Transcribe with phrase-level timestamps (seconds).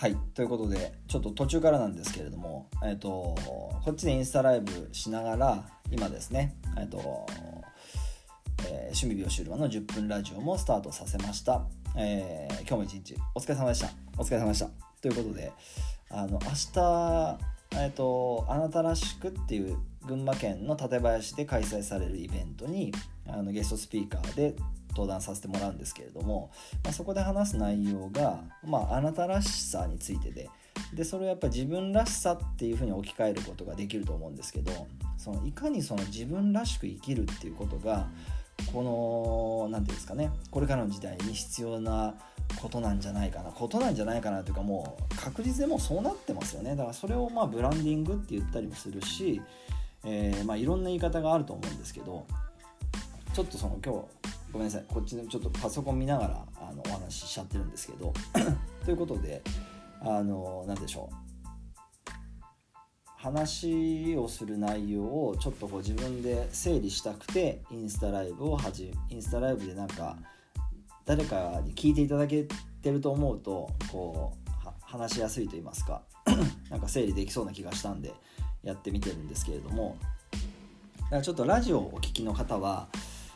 [0.00, 3.34] はいということでちょっと途中からなんですけれども、えーと、
[3.84, 7.26] こっちでインスタライブしながら今ですね、えーと
[8.62, 11.62] えー、趣味美容終了の10分ラジオもスタートさせました、
[11.96, 13.90] えー、今日も一日お疲れ様でした。
[14.16, 14.70] お疲れ様でした。
[15.02, 15.50] ということで
[16.10, 17.38] あの明日、
[17.72, 22.92] えーと、あなたらしくっていう群馬県の館林で開催されるイベントに
[23.26, 24.54] あのゲストスピーカーで
[24.90, 26.50] 登壇させてもらうんですけれども、
[26.84, 30.48] まあ、そこで話す内容が、まあ、あなたらしさについてで
[30.94, 38.08] でそれをやっぱ自分らしさっていうふうに置き換えることができると思うんですけどそのいかにその自分らしく生きるっていうことが
[38.72, 42.14] この何て言うんですかねこれからの時代に必要な
[42.60, 46.70] ことなんじゃないかなことなんじゃないかなというかもう確実でもうそうなってますよね。
[46.70, 49.40] だからそれをまあブランディングって言ったりもするし、
[50.04, 52.26] えー、まあいろんな言い方があると思うんですけど
[53.32, 54.84] ちょっとその今日ごめんなさい。
[54.88, 58.12] こっちのちょっとパソコン見ながらあのお話ししちゃってるんですけど。
[58.84, 59.42] ということで
[60.00, 61.28] あの何でしょう。
[63.16, 70.16] 話をする内容をちょっとこう自分で整理したくてインスタライブを始めインスタライブでなんか
[71.04, 72.46] 誰かに聞いていただけ
[72.80, 76.02] てると思うとこう話しやすいと言いますか。
[76.70, 78.14] なんか整理できそうな気がしたんで
[78.62, 79.96] やってみてるんですけれども。
[81.02, 82.88] だからちょっとラジオをお聴きの方は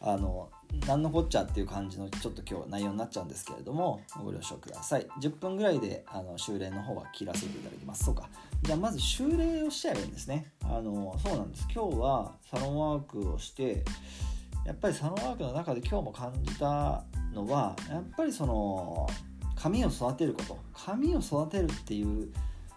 [0.00, 0.48] あの
[0.86, 5.06] 何のこっちゃっていう感じのちょっと今日内容になっちゃうんですけれどもご了承ください。
[5.20, 8.04] 10分ぐらいであの修練の方は切らせていただきます。
[8.04, 8.28] そうか。
[8.62, 10.52] じゃあまず修練をしちゃえばいいんですね。
[10.64, 11.66] あのそうなんです。
[11.74, 13.84] 今日はサロンワークをして
[14.64, 19.08] やっぱりサロンワークの中で今日も感じたのはやっぱりその
[19.54, 20.58] 髪を育てること。
[20.72, 22.32] 髪を育てるっていう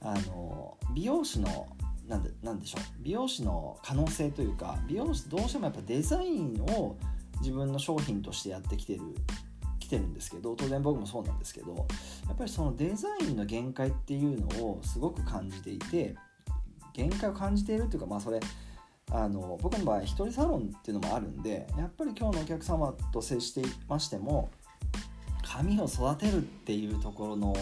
[0.00, 1.68] あの美容師の
[2.08, 2.82] なんでなんでしょう。
[3.00, 6.96] 美容師の可能性というか美容師どうしてもやっぱデザインを
[7.42, 9.00] 自分の商品としてやってきてる
[9.78, 11.74] 来てるんですけど当然僕もそうなんですけど
[12.26, 16.14] やっぱりそのデザインの限界っていうのをすごく感じていて
[16.94, 18.40] 限界を感じているっていうかまあそれ
[19.10, 24.50] あの僕の場合一人サロンっていうのもあるんでやっぱり今日のお客様と接していましても
[25.42, 27.54] 髪を育てるっていうところの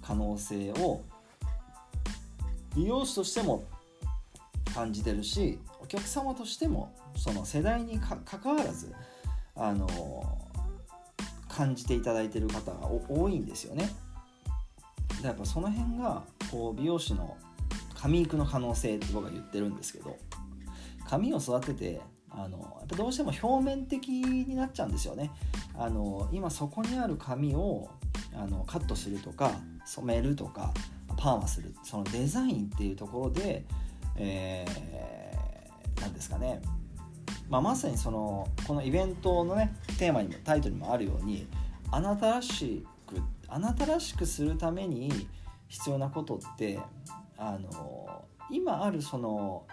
[0.00, 1.02] 可能性を
[2.76, 3.64] 美容師としても
[4.74, 8.92] 感じてるしお客様としてもその世代にかかわらず
[9.62, 9.88] あの
[11.48, 13.88] 感じていただいてる方が多いんですよね。
[15.20, 17.36] でやっぱその辺がこう美容師の
[17.94, 20.18] 髪育の可能性って僕は言ってるんですけど
[21.08, 25.30] 髪を育ててあのやっぱどうしても表面的になっちゃうんですよね。
[25.78, 27.88] あの今そこにある髪を
[28.34, 29.52] あのカットするとか
[29.84, 30.74] 染めるとか
[31.16, 33.64] パーマするそのデザインっていうところで、
[34.16, 36.60] えー、なんですかね
[37.52, 41.46] まあ、まさにそのこのイベントのねテーマにもタイトルにもあるように
[41.90, 45.28] あなたらしくあなたらしくするために
[45.68, 46.78] 必要なことって
[47.36, 49.66] あの今あるその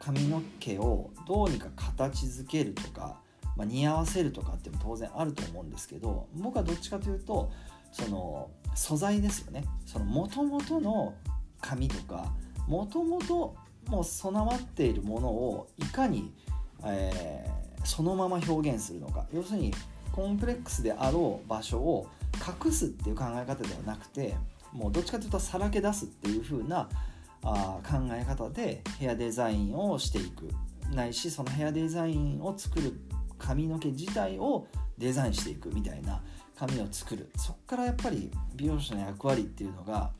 [0.00, 3.20] 髪の毛をどうにか形づけるとか、
[3.54, 7.52] まあ、似合わせるとかっても当然あると思うんですけど僕はどっちかというと
[7.92, 9.64] その素材ですよね。
[9.84, 11.12] その元々の
[11.60, 12.32] 髪とか
[12.66, 13.54] もともと
[13.88, 16.32] もう備わっているものをいかに
[16.88, 19.26] えー、そのまま表現するのか。
[19.32, 19.72] 要するに
[20.12, 22.08] コンプレックスであろう場所を
[22.64, 24.34] 隠すっていう考え方ではなくて
[24.72, 26.88] もうどっちかというとさらけ出すっていう風な
[27.42, 30.48] あ考え方でヘアデザインをしていく。
[30.94, 33.00] ないしそのヘアデザインを作る
[33.38, 34.66] 髪の毛自体を
[34.98, 36.22] デザインしていくみたいな
[36.56, 37.30] 髪を作る。
[37.36, 40.12] そこからやっぱり美容師の役割っていうのが、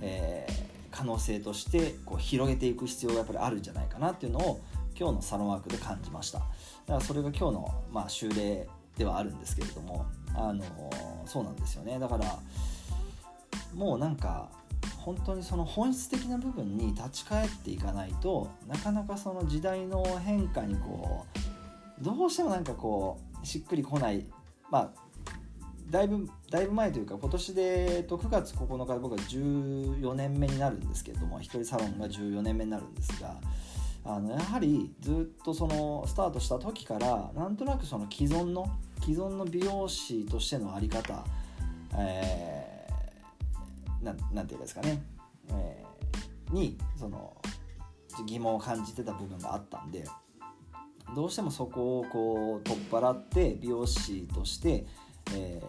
[0.00, 0.52] えー、
[0.90, 4.60] 可能性としてこう広げていく必要がやっぱりあるんじゃないかなっていうのを
[4.98, 6.38] 今日のサロンワークで感じました。
[6.38, 6.52] だか
[6.94, 10.64] らそれが今日の、まあ、修例ではあるんですけれどもあの
[11.26, 11.98] そうなんですよね。
[11.98, 12.38] だから
[13.74, 14.48] もうなんか
[14.98, 21.26] 本当にその本質的な部分に立ち返っていかないとなかなかその時代の変化にこ
[22.00, 24.24] うどうしてもなんかこうしっくりこない。
[24.70, 25.04] まあ
[25.90, 33.36] だいぶだいぶ前というか今年でと9月9日で僕は14年目になるんですけれども一人サロンが14年目になるんですが
[34.06, 38.66] あのやはりずっとそのスタートした時からなんとなくその既存の
[39.00, 41.24] 既存の美容師としての在り方、
[41.96, 45.02] えー、ななんていうんですかね、
[45.50, 47.34] えー、にその
[48.26, 50.04] 疑問を感じてた部分があったんで
[51.14, 54.86] どうしてもそこをこう取っ払って美容師として、
[55.34, 55.62] え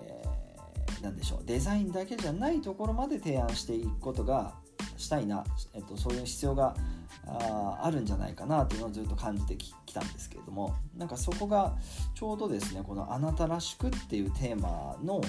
[1.00, 4.56] ー、なんでしょうデザインだけじゃないところまで提案していくことが
[4.98, 5.44] したいな、
[5.74, 6.76] えっと、そういう必要が
[7.28, 11.74] ああるんじゃないかなっていうのをずっと感じてきたんですけれどもなんかそこが
[12.14, 15.22] ちょうどですねこの「あなたらしく」っていうテーマの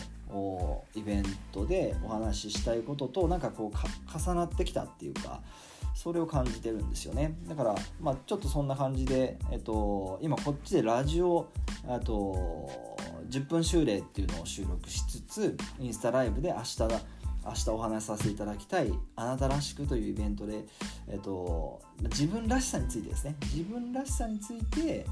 [0.94, 5.40] イベントでお話ししたいこととなんかこう重なってきたっていうか
[5.94, 7.38] それを感じてるんですよね。
[7.48, 11.48] だから、まあ、ちょっとそんな感じで、えっと、今こっちでラジオ
[11.88, 12.68] あと
[13.30, 16.78] 10分修例っていうのを収録しつつインスタライブで明日
[17.46, 20.66] 明日お話しさせていただきたい「あなたらしく」というイベントで、
[21.08, 23.36] えっと、自分らしさについてですね。
[23.42, 25.06] 自分らしさについて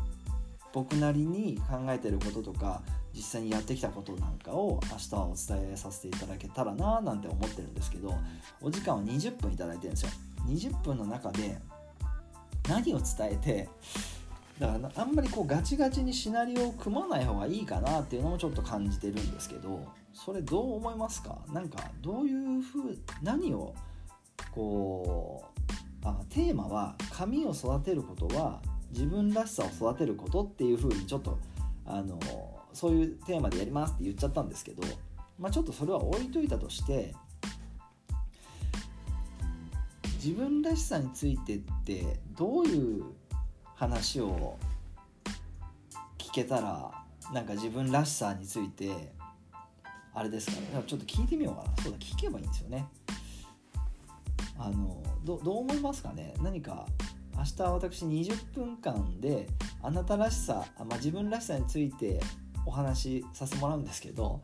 [0.72, 2.82] 僕なりに考えてることとか
[3.14, 8.12] 実際にやってきたことなんかを明日はお伝えさせていただけたらななんて思ってるんですけど
[8.60, 10.10] お時間を20分いただいてるんですよ。
[10.48, 11.58] 20分の中で
[12.68, 13.68] 何を伝えて
[14.58, 21.38] だからあんまりこうガチガチにシナリオを組まない方がいいかなっていうのもちょっと感じてるんですけどそれどう思いますか？
[21.52, 23.74] なんかどういうふう何を
[24.52, 25.44] こ
[26.02, 31.38] うあテーマは髪を育てることは自分らしさを育てることっていうふうにちょっと
[31.84, 32.18] あの
[32.72, 34.82] そういうテーマでやりますって言っちゃったんですけど、
[35.38, 37.14] まあ、ちょっとそれは置いといたとして
[40.22, 43.04] 自分らしさについてってどういう
[43.74, 44.56] 話を
[46.18, 46.90] 聞けたら
[47.32, 49.12] なんか自分らしさについて
[50.14, 50.82] あれですかね。
[50.86, 51.82] ちょっと聞いてみようかな。
[51.82, 52.86] そうだ聞けばいいんですよね。
[54.58, 56.34] あのどどう思いますかね。
[56.40, 56.86] 何か
[57.36, 59.48] 明日私20分間で
[59.82, 62.20] あなたらしさ、まあ、自分らしさについて
[62.64, 64.40] お話しさせてもらうんですけど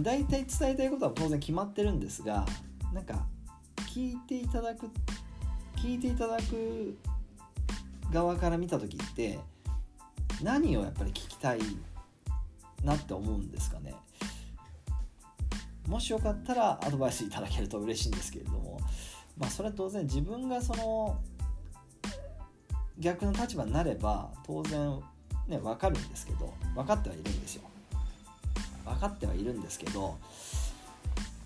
[0.00, 2.46] 大体伝えたいことは当然決まってるんですが
[2.94, 3.26] なんか
[3.94, 4.88] 聞いていただく
[5.76, 6.96] 聞いていただく
[8.12, 9.38] 側から見た時って
[10.42, 11.60] 何をやっぱり聞きたい
[12.84, 13.94] なって思うんですかね。
[15.88, 18.78] もしよかったらアドバイスいただけると嬉しいんですけれども
[19.38, 21.18] まあそれは当然自分がその
[22.98, 25.00] 逆の立場になれば当然
[25.46, 27.62] ね分かるんですけど分かってはいるんですよ。
[28.84, 30.16] 分かってはいるんですけど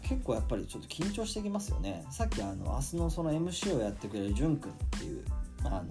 [0.03, 2.05] 結構やっぱりちょっと緊張してきますよね。
[2.11, 5.25] さっきあの明日のその MC をやってくれるじゅんくんっていう
[5.65, 5.83] あ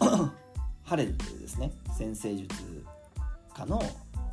[0.00, 0.32] の
[0.84, 2.84] ハレルというですね先生術
[3.54, 3.78] 家の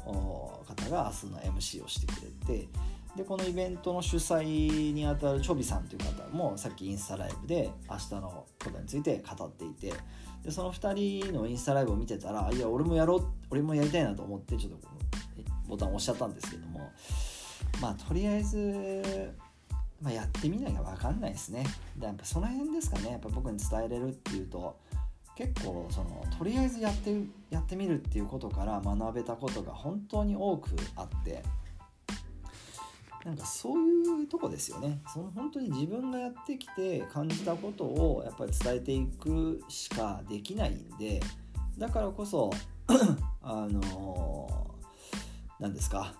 [0.05, 2.67] 方が明日の MC をしてくれて
[3.15, 9.93] でこのイベントの主催にあたるチョビさんという方もさっきインスタライブで明日のことについて語っていて
[10.43, 14.87] でその2人のインスタライブを見てたらいや俺もやろう俺もやりたいなと思ってちょっと
[15.67, 16.91] ボタンを押しちゃったんですけども
[17.81, 19.33] まあとりあえず、
[20.01, 21.65] まあ、やってみなきゃ分かんないですね。
[21.97, 23.11] でやっぱその辺ですかね。
[23.11, 24.77] やっぱ僕に伝えれるっていうと
[25.35, 27.13] 結構そのとりあえずやって
[27.49, 31.43] やってみるっていうことから学べたことが本当に多くあって
[33.25, 35.01] なんかそういうとこですよね。
[35.11, 41.19] その本当に自分がやってきて感じたことをやっぱり伝えていくしかできないんで
[41.75, 42.51] だからこそ
[43.41, 44.67] あの
[45.59, 46.13] 何ですか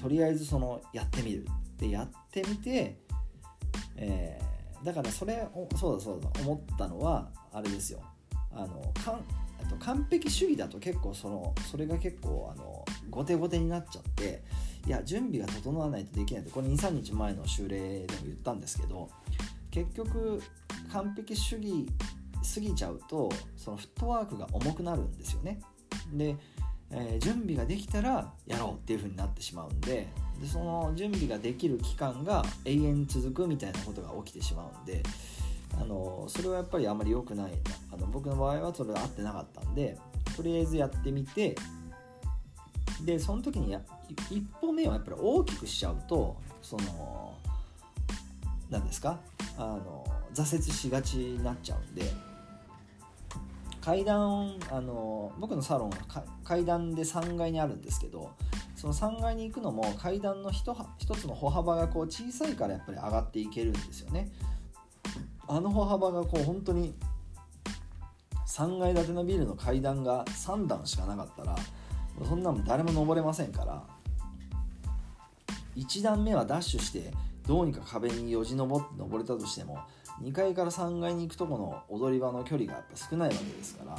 [0.00, 1.46] とりあえずそのやってみる
[1.78, 2.96] でやってみて、
[3.96, 8.00] えー、だからそれそうだそうだ思ったのはあれですよ。
[8.52, 9.24] あのかん
[9.68, 14.44] と完璧主義だと結構そのそれが結構あの後手後手になっちゃって
[14.86, 19.08] いや準備が整わないとできないってこれ23日前の修例でも言ったんですけど
[19.70, 20.42] 結局
[20.92, 21.86] 完璧主義
[22.54, 25.60] 過ぎちゃうとそのフットワークが重くなるんですよね。
[26.12, 26.36] で
[26.90, 30.06] えー、準備ができたらやろうっていう風になってしまうんで
[30.40, 35.02] でその準備ができる期間が永遠続くみたいなことが起きてしまうんで
[35.72, 37.52] あのそれはやっぱりあまり良くない。
[37.92, 39.98] あの僕の場合はそれは合ってなかったんで
[40.36, 41.56] とりあえずやってみて
[43.02, 43.80] でその時にや
[44.30, 47.34] 一歩目をやっぱり大きくしちゃうとその
[48.70, 49.18] 何ですか？
[49.58, 52.10] あの挫折しがちになっちゃうんで
[53.80, 55.96] 階段あの僕のサロンは
[56.42, 58.30] 階段で3階にあるんですけど
[58.76, 60.74] その3階に行くのも階段の 1,
[61.16, 64.30] つの歩幅がこう小さいからやっぱり上がっていけるんですよね。
[65.46, 66.94] あの歩幅がこう本当に
[68.48, 71.56] 3階建てのビルの階段が3段しかなかったら
[72.22, 73.82] そんなの誰も登れませんから
[75.76, 77.12] 1段目はダッシュして
[77.46, 79.78] どうにか壁によじ登って登れたとしても
[80.22, 83.96] 2階から3階に行くとこの踊り場の距離がやっぱ少ないわけですから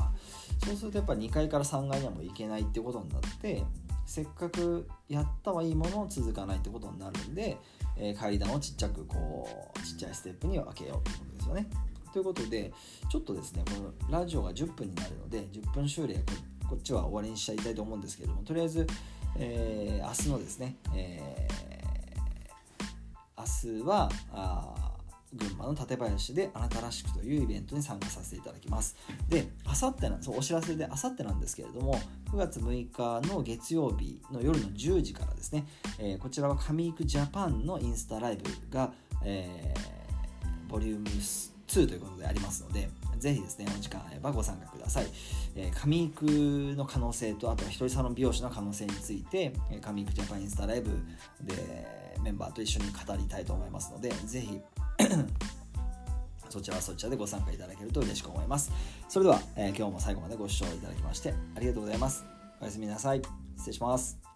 [0.66, 3.64] そうするとやっぱ2階から3階にはもう行けないってことになって
[4.06, 7.58] せっかくやったはいいものを続かないってことになるんで、
[7.98, 11.68] えー、階段をちっちゃくこうちっちゃいステップに分けようってことですよね。
[12.14, 12.72] ということで
[13.10, 13.72] ちょっとですねこ
[14.10, 16.24] のラジオが10分になるので10分修例
[16.70, 18.88] こっちは終わりにしちゃいたいと思うんですけれどもとりあえず、
[19.38, 24.96] えー、明日のですね、えー、明日はあ
[25.36, 28.96] 群馬の館林であなたらしくというイベントに参加させていただきます。
[29.28, 32.00] であさってそうお知らせであさってなんですけれども
[32.32, 35.66] 9月6日の月曜日の夜の10時からですね、
[36.00, 38.94] えー、こちらは上育ジャパンのインスタライブが、
[39.24, 45.08] えー、ボリューム2ということでありますのでぜひですねお時間あればご参加ください、
[45.56, 46.26] えー、上育
[46.76, 50.92] の可能性とあとは一人サロン美容師の可能性について上育ジャパンインスタライブ
[51.42, 51.88] で
[52.22, 54.60] メンバーと一緒に語りたいと思いますのでぜひ
[56.50, 58.72] そちらはそちらでご参加いただけると嬉しく思います。
[59.10, 62.24] それでは、えー、今日も最後までご視聴いただきましてありがとうございます。
[62.62, 63.22] おやすみなさい。
[63.58, 64.35] 失礼します。